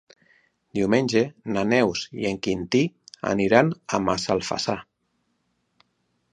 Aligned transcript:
Diumenge 0.77 1.21
na 1.57 1.65
Neus 1.73 2.01
i 2.23 2.25
en 2.31 2.41
Quintí 2.47 2.83
iran 3.47 3.71
a 3.99 4.03
Massalfassar. 4.09 4.81